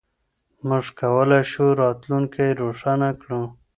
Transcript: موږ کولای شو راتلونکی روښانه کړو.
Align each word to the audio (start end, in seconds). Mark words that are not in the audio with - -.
موږ 0.67 0.85
کولای 1.01 1.43
شو 1.51 1.65
راتلونکی 1.81 2.47
روښانه 2.61 3.09
کړو. 3.21 3.41